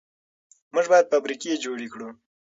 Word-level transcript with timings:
موږ 0.73 0.85
باید 0.91 1.09
فابریکې 1.11 1.61
جوړې 1.63 1.87
کړو. 1.93 2.09